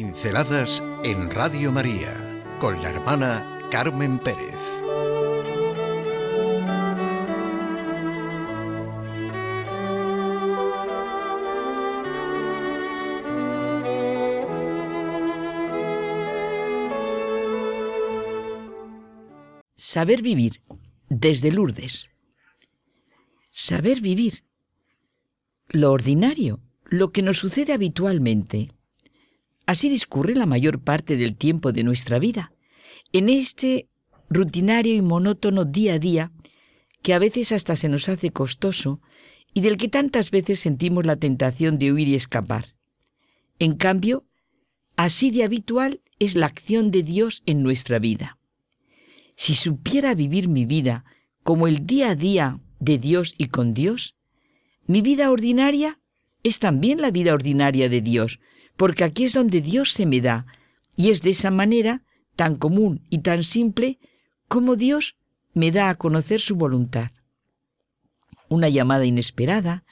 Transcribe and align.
Pinceladas 0.00 0.80
en 1.02 1.28
Radio 1.28 1.72
María 1.72 2.14
con 2.60 2.80
la 2.80 2.90
hermana 2.90 3.66
Carmen 3.68 4.20
Pérez. 4.20 4.54
Saber 19.74 20.22
vivir 20.22 20.62
desde 21.08 21.50
Lourdes. 21.50 22.08
Saber 23.50 24.00
vivir. 24.00 24.44
Lo 25.66 25.90
ordinario, 25.90 26.60
lo 26.84 27.10
que 27.10 27.22
nos 27.22 27.38
sucede 27.38 27.72
habitualmente. 27.72 28.77
Así 29.68 29.90
discurre 29.90 30.34
la 30.34 30.46
mayor 30.46 30.80
parte 30.80 31.18
del 31.18 31.36
tiempo 31.36 31.72
de 31.72 31.84
nuestra 31.84 32.18
vida, 32.18 32.52
en 33.12 33.28
este 33.28 33.86
rutinario 34.30 34.94
y 34.94 35.02
monótono 35.02 35.66
día 35.66 35.92
a 35.92 35.98
día 35.98 36.32
que 37.02 37.12
a 37.12 37.18
veces 37.18 37.52
hasta 37.52 37.76
se 37.76 37.90
nos 37.90 38.08
hace 38.08 38.30
costoso 38.30 39.02
y 39.52 39.60
del 39.60 39.76
que 39.76 39.88
tantas 39.88 40.30
veces 40.30 40.60
sentimos 40.60 41.04
la 41.04 41.16
tentación 41.16 41.78
de 41.78 41.92
huir 41.92 42.08
y 42.08 42.14
escapar. 42.14 42.76
En 43.58 43.74
cambio, 43.74 44.24
así 44.96 45.30
de 45.30 45.44
habitual 45.44 46.00
es 46.18 46.34
la 46.34 46.46
acción 46.46 46.90
de 46.90 47.02
Dios 47.02 47.42
en 47.44 47.62
nuestra 47.62 47.98
vida. 47.98 48.38
Si 49.36 49.52
supiera 49.52 50.14
vivir 50.14 50.48
mi 50.48 50.64
vida 50.64 51.04
como 51.42 51.66
el 51.66 51.84
día 51.84 52.08
a 52.08 52.14
día 52.14 52.58
de 52.80 52.96
Dios 52.96 53.34
y 53.36 53.48
con 53.48 53.74
Dios, 53.74 54.16
mi 54.86 55.02
vida 55.02 55.30
ordinaria 55.30 56.00
es 56.42 56.58
también 56.58 57.02
la 57.02 57.10
vida 57.10 57.34
ordinaria 57.34 57.90
de 57.90 58.00
Dios, 58.00 58.40
porque 58.78 59.02
aquí 59.02 59.24
es 59.24 59.34
donde 59.34 59.60
Dios 59.60 59.92
se 59.92 60.06
me 60.06 60.20
da, 60.20 60.46
y 60.96 61.10
es 61.10 61.20
de 61.22 61.30
esa 61.30 61.50
manera 61.50 62.02
tan 62.36 62.54
común 62.54 63.02
y 63.10 63.18
tan 63.18 63.42
simple 63.42 63.98
como 64.46 64.76
Dios 64.76 65.16
me 65.52 65.72
da 65.72 65.90
a 65.90 65.96
conocer 65.96 66.40
su 66.40 66.54
voluntad. 66.54 67.10
Una 68.48 68.68
llamada 68.68 69.04
inesperada, 69.04 69.84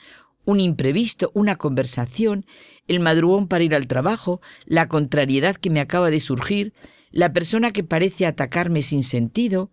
un 0.45 0.61
imprevisto, 0.61 1.33
una 1.35 1.57
conversación, 1.57 2.47
el 2.87 3.01
madrugón 3.01 3.49
para 3.49 3.65
ir 3.65 3.75
al 3.75 3.89
trabajo, 3.89 4.41
la 4.67 4.87
contrariedad 4.87 5.57
que 5.57 5.69
me 5.69 5.81
acaba 5.81 6.09
de 6.09 6.21
surgir, 6.21 6.73
la 7.11 7.33
persona 7.33 7.73
que 7.73 7.83
parece 7.83 8.25
atacarme 8.25 8.83
sin 8.83 9.03
sentido, 9.03 9.73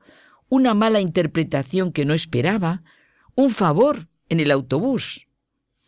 una 0.49 0.73
mala 0.73 1.01
interpretación 1.01 1.91
que 1.91 2.03
no 2.03 2.15
esperaba, 2.15 2.81
un 3.35 3.51
favor 3.51 4.07
en 4.29 4.39
el 4.39 4.49
autobús, 4.49 5.27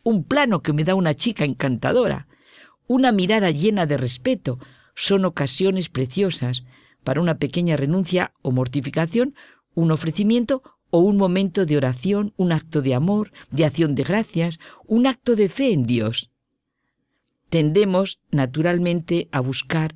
un 0.03 0.23
plano 0.23 0.61
que 0.61 0.73
me 0.73 0.83
da 0.83 0.93
una 0.93 1.15
chica 1.15 1.43
encantadora, 1.43 2.27
una 2.87 3.11
mirada 3.11 3.51
llena 3.51 3.85
de 3.85 3.97
respeto, 3.97 4.59
son 4.95 5.25
ocasiones 5.25 5.89
preciosas 5.89 6.63
para 7.03 7.21
una 7.21 7.37
pequeña 7.37 7.77
renuncia 7.77 8.33
o 8.41 8.51
mortificación, 8.51 9.35
un 9.73 9.91
ofrecimiento 9.91 10.63
o 10.89 10.99
un 10.99 11.17
momento 11.17 11.65
de 11.65 11.77
oración, 11.77 12.33
un 12.37 12.51
acto 12.51 12.81
de 12.81 12.95
amor, 12.95 13.31
de 13.51 13.65
acción 13.65 13.95
de 13.95 14.03
gracias, 14.03 14.59
un 14.85 15.07
acto 15.07 15.35
de 15.35 15.49
fe 15.49 15.73
en 15.73 15.83
Dios. 15.83 16.31
Tendemos, 17.49 18.21
naturalmente, 18.31 19.27
a 19.31 19.39
buscar 19.39 19.95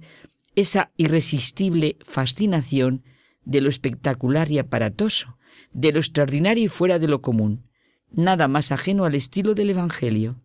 esa 0.56 0.92
irresistible 0.98 1.98
fascinación 2.06 3.04
de 3.46 3.62
lo 3.62 3.70
espectacular 3.70 4.52
y 4.52 4.60
aparatoso, 4.60 5.38
de 5.72 5.92
lo 5.92 6.00
extraordinario 6.00 6.66
y 6.66 6.68
fuera 6.68 7.00
de 7.00 7.08
lo 7.08 7.22
común, 7.22 7.64
nada 8.12 8.48
más 8.48 8.72
ajeno 8.72 9.06
al 9.06 9.16
estilo 9.16 9.56
del 9.56 9.70
Evangelio. 9.72 10.42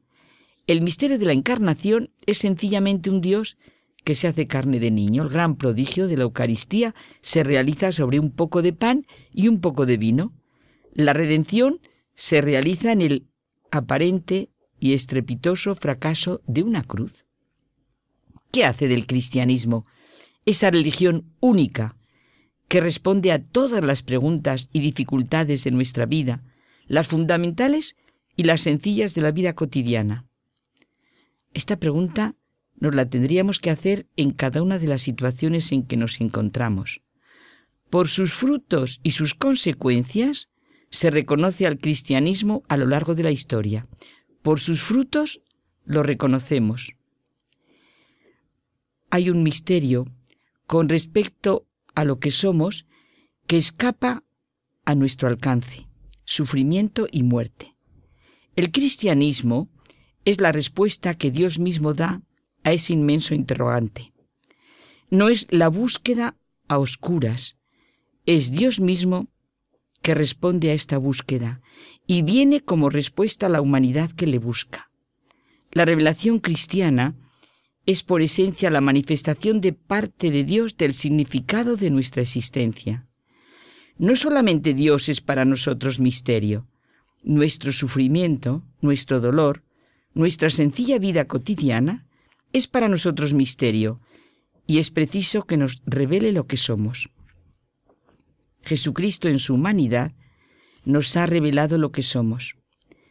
El 0.67 0.81
misterio 0.81 1.19
de 1.19 1.27
la 1.27 1.35
encarnación 1.35 2.11
es 2.25 2.39
sencillamente 2.39 3.11
un 3.11 3.21
Dios 3.21 3.59
que 4.03 4.15
se 4.15 4.29
hace 4.29 4.47
carne 4.47 4.81
de 4.81 4.91
niño. 4.91 5.23
El 5.23 5.29
gran 5.29 5.57
prodigio 5.57 6.09
de 6.09 6.17
la 6.17 6.25
Eucaristía 6.25 6.95
se 7.21 7.45
realiza 7.45 7.93
sobre 7.93 8.19
un 8.19 8.31
poco 8.31 8.63
de 8.63 8.73
pan 8.73 9.07
y 9.31 9.49
un 9.49 9.61
poco 9.61 9.85
de 9.85 9.99
vino. 9.99 10.33
La 10.93 11.13
redención 11.13 11.81
se 12.15 12.41
realiza 12.41 12.93
en 12.93 13.03
el 13.03 13.27
aparente 13.71 14.51
y 14.81 14.95
estrepitoso 14.95 15.75
fracaso 15.75 16.41
de 16.47 16.63
una 16.63 16.83
cruz. 16.83 17.27
¿Qué 18.51 18.65
hace 18.65 18.89
del 18.89 19.07
cristianismo 19.07 19.87
esa 20.47 20.71
religión 20.71 21.33
única 21.41 21.97
que 22.69 22.81
responde 22.81 23.33
a 23.33 23.43
todas 23.43 23.85
las 23.85 24.03
preguntas 24.03 24.69
y 24.73 24.81
dificultades 24.81 25.65
de 25.65 25.71
nuestra 25.73 26.07
vida, 26.07 26.43
las 26.87 27.09
fundamentales 27.09 27.97
y 28.37 28.45
las 28.45 28.63
sencillas 28.63 29.15
de 29.15 29.23
la 29.23 29.31
vida 29.31 29.55
cotidiana? 29.55 30.27
Esta 31.55 31.79
pregunta 31.79 32.35
nos 32.77 32.95
la 32.95 33.09
tendríamos 33.09 33.61
que 33.61 33.71
hacer 33.71 34.09
en 34.17 34.33
cada 34.33 34.61
una 34.63 34.79
de 34.79 34.89
las 34.89 35.03
situaciones 35.03 35.71
en 35.73 35.87
que 35.87 35.97
nos 35.97 36.21
encontramos. 36.21 37.03
Por 37.89 38.09
sus 38.09 38.33
frutos 38.33 39.01
y 39.05 39.13
sus 39.13 39.35
consecuencias 39.35 40.51
se 40.91 41.11
reconoce 41.11 41.67
al 41.67 41.79
cristianismo 41.79 42.65
a 42.69 42.77
lo 42.77 42.87
largo 42.87 43.15
de 43.15 43.23
la 43.23 43.31
historia. 43.31 43.87
Por 44.43 44.61
sus 44.61 44.83
frutos 44.83 45.43
lo 45.85 46.03
reconocemos. 46.03 46.95
Hay 49.11 49.31
un 49.31 49.45
misterio 49.45 50.07
con 50.67 50.89
respecto 50.89 51.67
a 51.95 52.05
lo 52.05 52.19
que 52.19 52.33
somos 52.33 52.87
que 53.47 53.57
escapa 53.57 54.25
a 54.85 54.95
nuestro 54.97 55.29
alcance, 55.29 55.87
sufrimiento 56.25 57.07
y 57.11 57.23
muerte. 57.23 57.77
El 58.57 58.73
cristianismo 58.73 59.69
es 60.25 60.41
la 60.41 60.53
respuesta 60.53 61.15
que 61.15 61.31
Dios 61.31 61.59
mismo 61.59 61.95
da 61.95 62.23
a 62.63 62.73
ese 62.73 62.93
inmenso 62.93 63.35
interrogante. 63.35 64.13
No 65.11 65.29
es 65.29 65.47
la 65.51 65.69
búsqueda 65.69 66.37
a 66.69 66.79
oscuras, 66.79 67.57
es 68.27 68.51
Dios 68.51 68.81
mismo 68.81 69.29
que 70.03 70.15
responde 70.15 70.71
a 70.71 70.75
esta 70.75 70.99
búsqueda 70.99 71.61
y 72.07 72.23
viene 72.23 72.61
como 72.61 72.91
respuesta 72.91 73.47
a 73.47 73.49
la 73.49 73.61
humanidad 73.61 74.11
que 74.11 74.27
le 74.27 74.39
busca. 74.39 74.91
La 75.73 75.85
revelación 75.85 76.39
cristiana 76.39 77.17
es 77.87 78.03
por 78.03 78.23
esencia 78.23 78.71
la 78.71 78.81
manifestación 78.81 79.61
de 79.61 79.73
parte 79.73 80.31
de 80.31 80.45
Dios 80.45 80.77
del 80.77 80.95
significado 80.95 81.77
de 81.77 81.91
nuestra 81.91 82.23
existencia. 82.23 83.07
No 83.99 84.17
solamente 84.17 84.75
Dios 84.75 85.09
es 85.09 85.21
para 85.21 85.45
nosotros 85.45 86.01
misterio, 86.01 86.67
nuestro 87.23 87.73
sufrimiento, 87.73 88.63
nuestro 88.81 89.21
dolor, 89.21 89.63
nuestra 90.15 90.51
sencilla 90.51 90.99
vida 90.99 91.27
cotidiana 91.27 92.07
es 92.53 92.69
para 92.69 92.89
nosotros 92.89 93.35
misterio 93.35 94.01
y 94.67 94.79
es 94.79 94.91
preciso 94.91 95.43
que 95.45 95.57
nos 95.57 95.83
revele 95.85 96.33
lo 96.33 96.47
que 96.47 96.57
somos. 96.57 97.11
Jesucristo 98.63 99.29
en 99.29 99.39
su 99.39 99.55
humanidad 99.55 100.13
nos 100.85 101.17
ha 101.17 101.27
revelado 101.27 101.79
lo 101.79 101.93
que 101.93 102.03
somos. 102.03 102.57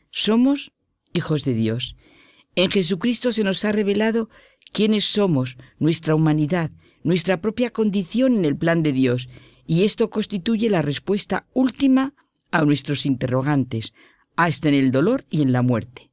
Somos 0.10 0.72
hijos 1.14 1.44
de 1.44 1.54
Dios. 1.54 1.96
En 2.56 2.72
Jesucristo 2.72 3.32
se 3.32 3.44
nos 3.44 3.66
ha 3.66 3.72
revelado 3.72 4.30
quiénes 4.72 5.06
somos, 5.06 5.58
nuestra 5.80 6.16
humanidad, 6.16 6.72
nuestra 7.04 7.42
propia 7.42 7.72
condición 7.72 8.38
en 8.38 8.46
el 8.46 8.58
plan 8.58 8.82
de 8.82 8.94
Dios, 8.94 9.30
y 9.66 9.84
esto 9.84 10.10
constituye 10.10 10.70
la 10.70 10.82
respuesta 10.82 11.48
última 11.54 12.14
a 12.52 12.64
nuestros 12.64 13.06
interrogantes, 13.06 13.94
hasta 14.36 14.70
en 14.70 14.76
el 14.76 14.92
dolor 14.92 15.26
y 15.30 15.42
en 15.42 15.52
la 15.52 15.62
muerte. 15.62 16.13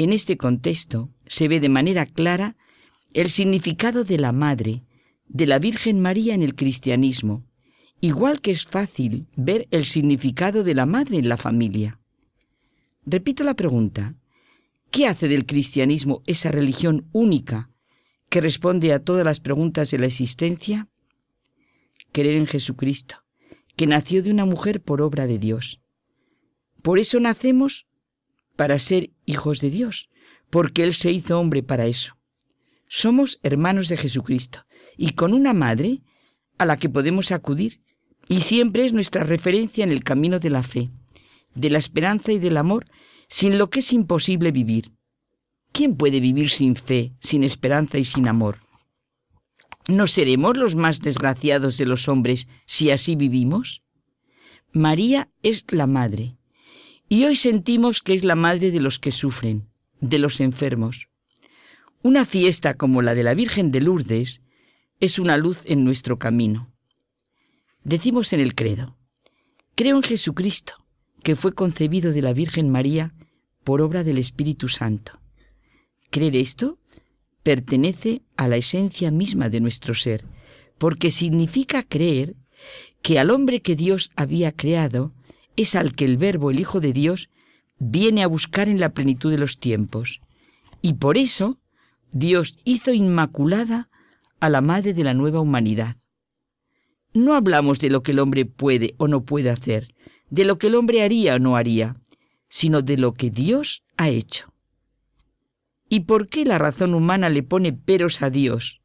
En 0.00 0.14
este 0.14 0.38
contexto 0.38 1.10
se 1.26 1.46
ve 1.46 1.60
de 1.60 1.68
manera 1.68 2.06
clara 2.06 2.56
el 3.12 3.28
significado 3.28 4.02
de 4.02 4.16
la 4.16 4.32
Madre, 4.32 4.82
de 5.26 5.44
la 5.44 5.58
Virgen 5.58 6.00
María 6.00 6.32
en 6.32 6.42
el 6.42 6.54
cristianismo, 6.54 7.44
igual 8.00 8.40
que 8.40 8.50
es 8.50 8.64
fácil 8.64 9.26
ver 9.36 9.68
el 9.70 9.84
significado 9.84 10.64
de 10.64 10.72
la 10.72 10.86
Madre 10.86 11.18
en 11.18 11.28
la 11.28 11.36
familia. 11.36 12.00
Repito 13.04 13.44
la 13.44 13.52
pregunta, 13.52 14.14
¿qué 14.90 15.06
hace 15.06 15.28
del 15.28 15.44
cristianismo 15.44 16.22
esa 16.24 16.50
religión 16.50 17.06
única 17.12 17.68
que 18.30 18.40
responde 18.40 18.94
a 18.94 19.04
todas 19.04 19.26
las 19.26 19.40
preguntas 19.40 19.90
de 19.90 19.98
la 19.98 20.06
existencia? 20.06 20.88
Creer 22.12 22.36
en 22.36 22.46
Jesucristo, 22.46 23.16
que 23.76 23.86
nació 23.86 24.22
de 24.22 24.30
una 24.30 24.46
mujer 24.46 24.80
por 24.80 25.02
obra 25.02 25.26
de 25.26 25.38
Dios. 25.38 25.82
Por 26.82 26.98
eso 26.98 27.20
nacemos 27.20 27.89
para 28.56 28.78
ser 28.78 29.10
hijos 29.24 29.60
de 29.60 29.70
Dios, 29.70 30.08
porque 30.50 30.82
Él 30.82 30.94
se 30.94 31.12
hizo 31.12 31.38
hombre 31.38 31.62
para 31.62 31.86
eso. 31.86 32.16
Somos 32.88 33.38
hermanos 33.42 33.88
de 33.88 33.96
Jesucristo 33.96 34.66
y 34.96 35.12
con 35.12 35.32
una 35.32 35.52
madre 35.52 36.02
a 36.58 36.66
la 36.66 36.76
que 36.76 36.88
podemos 36.88 37.32
acudir 37.32 37.80
y 38.28 38.42
siempre 38.42 38.84
es 38.84 38.92
nuestra 38.92 39.24
referencia 39.24 39.84
en 39.84 39.92
el 39.92 40.04
camino 40.04 40.38
de 40.38 40.50
la 40.50 40.62
fe, 40.62 40.90
de 41.54 41.70
la 41.70 41.78
esperanza 41.78 42.32
y 42.32 42.38
del 42.38 42.56
amor, 42.56 42.86
sin 43.28 43.58
lo 43.58 43.70
que 43.70 43.80
es 43.80 43.92
imposible 43.92 44.50
vivir. 44.50 44.92
¿Quién 45.72 45.96
puede 45.96 46.20
vivir 46.20 46.50
sin 46.50 46.74
fe, 46.74 47.14
sin 47.20 47.44
esperanza 47.44 47.98
y 47.98 48.04
sin 48.04 48.28
amor? 48.28 48.58
¿No 49.88 50.06
seremos 50.06 50.56
los 50.56 50.74
más 50.74 51.00
desgraciados 51.00 51.76
de 51.78 51.86
los 51.86 52.08
hombres 52.08 52.48
si 52.66 52.90
así 52.90 53.16
vivimos? 53.16 53.82
María 54.72 55.30
es 55.42 55.64
la 55.70 55.86
madre, 55.86 56.36
y 57.12 57.24
hoy 57.24 57.34
sentimos 57.34 58.02
que 58.02 58.14
es 58.14 58.22
la 58.22 58.36
madre 58.36 58.70
de 58.70 58.78
los 58.78 59.00
que 59.00 59.10
sufren, 59.10 59.68
de 60.00 60.20
los 60.20 60.38
enfermos. 60.38 61.08
Una 62.02 62.24
fiesta 62.24 62.74
como 62.74 63.02
la 63.02 63.16
de 63.16 63.24
la 63.24 63.34
Virgen 63.34 63.72
de 63.72 63.80
Lourdes 63.80 64.42
es 65.00 65.18
una 65.18 65.36
luz 65.36 65.58
en 65.64 65.82
nuestro 65.82 66.20
camino. 66.20 66.72
Decimos 67.82 68.32
en 68.32 68.38
el 68.38 68.54
credo, 68.54 68.96
creo 69.74 69.96
en 69.96 70.04
Jesucristo, 70.04 70.74
que 71.24 71.34
fue 71.34 71.52
concebido 71.52 72.12
de 72.12 72.22
la 72.22 72.32
Virgen 72.32 72.70
María 72.70 73.12
por 73.64 73.80
obra 73.80 74.04
del 74.04 74.18
Espíritu 74.18 74.68
Santo. 74.68 75.18
Creer 76.10 76.36
esto 76.36 76.78
pertenece 77.42 78.22
a 78.36 78.46
la 78.46 78.56
esencia 78.56 79.10
misma 79.10 79.48
de 79.48 79.58
nuestro 79.58 79.94
ser, 79.94 80.24
porque 80.78 81.10
significa 81.10 81.82
creer 81.82 82.36
que 83.02 83.18
al 83.18 83.30
hombre 83.30 83.62
que 83.62 83.74
Dios 83.74 84.12
había 84.14 84.52
creado 84.52 85.12
es 85.56 85.74
al 85.74 85.94
que 85.94 86.04
el 86.04 86.16
Verbo, 86.16 86.50
el 86.50 86.60
Hijo 86.60 86.80
de 86.80 86.92
Dios, 86.92 87.28
viene 87.78 88.22
a 88.22 88.28
buscar 88.28 88.68
en 88.68 88.80
la 88.80 88.90
plenitud 88.90 89.30
de 89.30 89.38
los 89.38 89.58
tiempos. 89.58 90.20
Y 90.82 90.94
por 90.94 91.16
eso 91.16 91.58
Dios 92.12 92.56
hizo 92.64 92.92
inmaculada 92.92 93.88
a 94.40 94.48
la 94.48 94.60
madre 94.60 94.94
de 94.94 95.04
la 95.04 95.14
nueva 95.14 95.40
humanidad. 95.40 95.96
No 97.12 97.34
hablamos 97.34 97.80
de 97.80 97.90
lo 97.90 98.02
que 98.02 98.12
el 98.12 98.20
hombre 98.20 98.46
puede 98.46 98.94
o 98.96 99.08
no 99.08 99.24
puede 99.24 99.50
hacer, 99.50 99.94
de 100.30 100.44
lo 100.44 100.58
que 100.58 100.68
el 100.68 100.76
hombre 100.76 101.02
haría 101.02 101.34
o 101.34 101.38
no 101.38 101.56
haría, 101.56 101.96
sino 102.48 102.82
de 102.82 102.96
lo 102.96 103.14
que 103.14 103.30
Dios 103.30 103.82
ha 103.96 104.08
hecho. 104.08 104.52
¿Y 105.88 106.00
por 106.00 106.28
qué 106.28 106.44
la 106.44 106.58
razón 106.58 106.94
humana 106.94 107.28
le 107.28 107.42
pone 107.42 107.72
peros 107.72 108.22
a 108.22 108.30
Dios, 108.30 108.80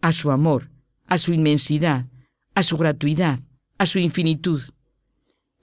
a 0.00 0.12
su 0.12 0.30
amor, 0.30 0.70
a 1.06 1.18
su 1.18 1.34
inmensidad, 1.34 2.06
a 2.54 2.62
su 2.62 2.78
gratuidad, 2.78 3.40
a 3.76 3.86
su 3.86 3.98
infinitud? 3.98 4.62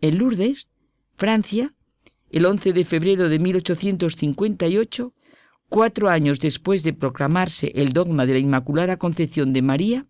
En 0.01 0.17
Lourdes, 0.17 0.69
Francia, 1.15 1.73
el 2.29 2.45
11 2.45 2.73
de 2.73 2.85
febrero 2.85 3.29
de 3.29 3.39
1858, 3.39 5.13
Cuatro 5.69 6.07
años 6.09 6.39
después 6.39 6.83
de 6.83 6.93
proclamarse 6.93 7.73
el 7.75 7.91
dogma 7.91 8.25
de 8.25 8.33
la 8.33 8.39
Inmaculada 8.39 8.97
Concepción 8.97 9.51
de 9.51 9.61
María, 9.61 10.05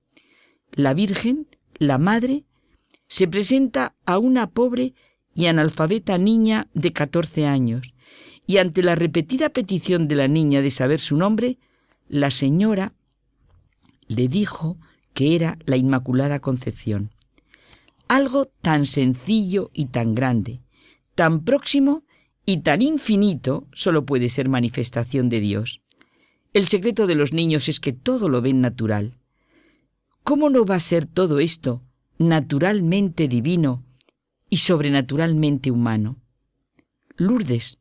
la 0.72 0.94
Virgen, 0.94 1.48
la 1.80 1.98
Madre, 1.98 2.46
se 3.08 3.28
presenta 3.28 3.96
a 4.06 4.20
una 4.20 4.52
pobre 4.52 4.94
y 5.34 5.48
analfabeta 5.48 6.20
niña 6.20 6.68
de 6.76 6.94
14 6.94 7.48
años, 7.48 7.94
y 8.46 8.58
ante 8.58 8.84
la 8.84 8.96
repetida 8.96 9.50
petición 9.50 10.08
de 10.08 10.16
la 10.16 10.28
niña 10.28 10.62
de 10.62 10.70
saber 10.70 11.00
su 11.00 11.18
nombre, 11.18 11.58
la 12.08 12.30
señora 12.30 12.94
le 14.08 14.28
dijo 14.28 14.78
que 15.14 15.36
era 15.36 15.58
la 15.66 15.78
Inmaculada 15.78 16.40
Concepción. 16.40 17.10
Algo 18.08 18.46
tan 18.46 18.86
sencillo 18.86 19.70
y 19.74 19.86
tan 19.88 20.14
grande, 20.14 20.62
tan 21.16 21.44
próximo 21.44 22.04
y 22.46 22.62
tan 22.62 22.82
infinito 22.82 23.68
solo 23.74 24.06
puede 24.06 24.30
ser 24.30 24.48
manifestación 24.48 25.28
de 25.28 25.42
Dios. 25.42 25.82
El 26.54 26.68
secreto 26.68 27.06
de 27.06 27.16
los 27.16 27.34
niños 27.34 27.68
es 27.68 27.80
que 27.80 27.92
todo 27.92 28.30
lo 28.30 28.42
ven 28.42 28.62
natural. 28.62 29.20
¿Cómo 30.24 30.50
no 30.50 30.66
va 30.66 30.76
a 30.76 30.80
ser 30.80 31.06
todo 31.06 31.40
esto 31.40 31.84
naturalmente 32.18 33.28
divino 33.28 33.86
y 34.50 34.58
sobrenaturalmente 34.58 35.70
humano? 35.70 36.22
Lourdes, 37.18 37.80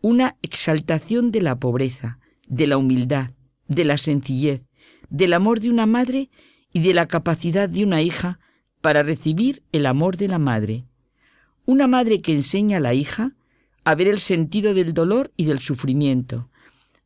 una 0.00 0.36
exaltación 0.42 1.30
de 1.30 1.42
la 1.42 1.58
pobreza, 1.58 2.18
de 2.46 2.66
la 2.66 2.78
humildad, 2.78 3.32
de 3.68 3.84
la 3.84 3.98
sencillez, 3.98 4.62
del 5.10 5.34
amor 5.34 5.60
de 5.60 5.68
una 5.68 5.86
madre 5.86 6.30
y 6.72 6.80
de 6.80 6.94
la 6.94 7.06
capacidad 7.06 7.68
de 7.68 7.84
una 7.84 8.00
hija 8.00 8.40
para 8.80 9.02
recibir 9.02 9.62
el 9.72 9.86
amor 9.86 10.16
de 10.16 10.28
la 10.28 10.38
madre. 10.38 10.84
Una 11.66 11.86
madre 11.86 12.20
que 12.20 12.32
enseña 12.32 12.78
a 12.78 12.80
la 12.80 12.94
hija 12.94 13.34
a 13.84 13.94
ver 13.94 14.08
el 14.08 14.20
sentido 14.20 14.74
del 14.74 14.94
dolor 14.94 15.32
y 15.36 15.44
del 15.44 15.58
sufrimiento, 15.58 16.50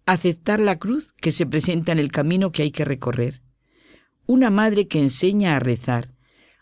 aceptar 0.07 0.61
la 0.61 0.79
cruz 0.79 1.13
que 1.15 1.31
se 1.31 1.47
presenta 1.47 1.93
en 1.93 1.99
el 1.99 2.11
camino 2.11 2.53
que 2.53 2.63
hay 2.63 2.71
que 2.71 2.85
recorrer. 2.85 3.43
Una 4.27 4.51
madre 4.51 4.89
que 4.89 5.01
enseña 5.01 5.57
a 5.57 5.61
rezar, 5.61 6.11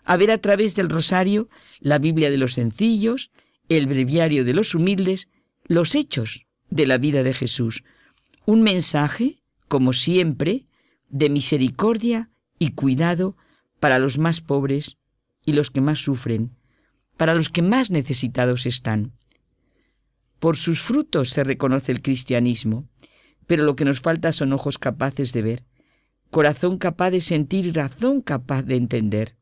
a 0.05 0.17
ver 0.17 0.31
a 0.31 0.39
través 0.39 0.75
del 0.75 0.89
rosario 0.89 1.49
la 1.81 1.99
Biblia 1.99 2.31
de 2.31 2.39
los 2.39 2.55
sencillos, 2.55 3.31
el 3.69 3.87
breviario 3.87 4.45
de 4.45 4.55
los 4.55 4.75
humildes, 4.75 5.29
los 5.65 5.95
hechos 5.95 6.47
de 6.71 6.87
la 6.87 6.99
vida 6.99 7.23
de 7.23 7.35
Jesús. 7.35 7.85
Un 8.45 8.63
mensaje, 8.63 9.43
como 9.69 9.93
siempre, 9.93 10.67
de 11.09 11.31
misericordia 11.31 12.31
y 12.59 12.73
cuidado 12.73 13.37
para 13.79 13.99
los 13.99 14.19
más 14.19 14.41
pobres 14.41 14.99
y 15.45 15.53
los 15.53 15.71
que 15.71 15.81
más 15.81 15.99
sufren, 15.99 16.57
para 17.17 17.35
los 17.35 17.49
que 17.49 17.63
más 17.63 17.91
necesitados 17.91 18.67
están. 18.67 19.13
Por 20.39 20.57
sus 20.57 20.81
frutos 20.81 21.31
se 21.31 21.45
reconoce 21.45 21.93
el 21.93 22.03
cristianismo, 22.03 22.89
pero 23.47 23.65
lo 23.65 23.77
que 23.77 23.85
nos 23.85 24.01
falta 24.01 24.33
son 24.33 24.53
ojos 24.53 24.79
capaces 24.79 25.33
de 25.33 25.43
ver, 25.43 25.65
corazón 26.31 26.79
capaz 26.79 27.11
de 27.11 27.21
sentir 27.21 27.67
y 27.67 27.73
razón 27.73 28.23
capaz 28.23 28.63
de 28.63 28.77
entender. 28.77 29.37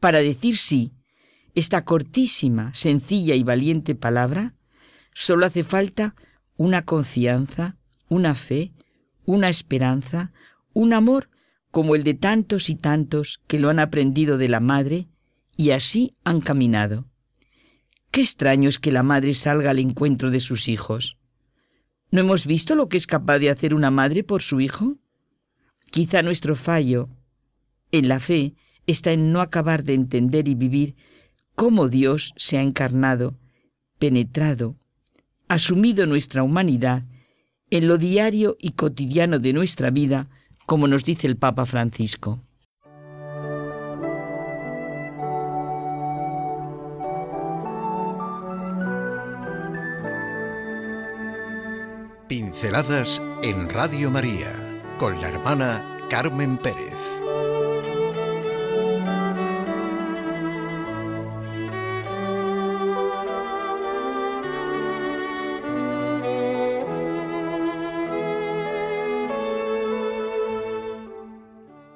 Para 0.00 0.20
decir 0.20 0.56
sí, 0.56 0.92
esta 1.54 1.84
cortísima, 1.84 2.72
sencilla 2.74 3.34
y 3.34 3.42
valiente 3.42 3.94
palabra, 3.94 4.54
solo 5.12 5.46
hace 5.46 5.64
falta 5.64 6.14
una 6.56 6.84
confianza, 6.84 7.76
una 8.08 8.34
fe, 8.34 8.72
una 9.24 9.48
esperanza, 9.48 10.32
un 10.72 10.92
amor 10.92 11.28
como 11.70 11.94
el 11.94 12.04
de 12.04 12.14
tantos 12.14 12.68
y 12.68 12.74
tantos 12.74 13.40
que 13.46 13.58
lo 13.58 13.68
han 13.70 13.78
aprendido 13.78 14.38
de 14.38 14.48
la 14.48 14.60
Madre 14.60 15.08
y 15.56 15.70
así 15.70 16.16
han 16.24 16.40
caminado. 16.40 17.06
Qué 18.10 18.22
extraño 18.22 18.68
es 18.68 18.78
que 18.78 18.90
la 18.90 19.02
madre 19.02 19.34
salga 19.34 19.70
al 19.70 19.78
encuentro 19.78 20.30
de 20.30 20.40
sus 20.40 20.68
hijos. 20.68 21.16
¿No 22.10 22.20
hemos 22.20 22.44
visto 22.44 22.74
lo 22.74 22.88
que 22.88 22.96
es 22.96 23.06
capaz 23.06 23.38
de 23.38 23.50
hacer 23.50 23.72
una 23.72 23.90
madre 23.90 24.24
por 24.24 24.42
su 24.42 24.60
hijo? 24.60 24.96
Quizá 25.90 26.22
nuestro 26.22 26.56
fallo 26.56 27.08
en 27.92 28.08
la 28.08 28.18
fe 28.18 28.54
está 28.86 29.12
en 29.12 29.32
no 29.32 29.40
acabar 29.40 29.84
de 29.84 29.94
entender 29.94 30.48
y 30.48 30.54
vivir 30.54 30.96
cómo 31.54 31.88
Dios 31.88 32.32
se 32.36 32.58
ha 32.58 32.62
encarnado, 32.62 33.38
penetrado, 33.98 34.76
asumido 35.46 36.06
nuestra 36.06 36.42
humanidad 36.42 37.04
en 37.70 37.86
lo 37.86 37.98
diario 37.98 38.56
y 38.58 38.72
cotidiano 38.72 39.38
de 39.38 39.52
nuestra 39.52 39.90
vida, 39.90 40.28
como 40.70 40.86
nos 40.86 41.02
dice 41.02 41.26
el 41.26 41.36
Papa 41.36 41.66
Francisco. 41.66 42.44
Pinceladas 52.28 53.20
en 53.42 53.68
Radio 53.68 54.12
María 54.12 54.52
con 54.96 55.20
la 55.20 55.26
hermana 55.26 56.06
Carmen 56.08 56.56
Pérez. 56.56 57.19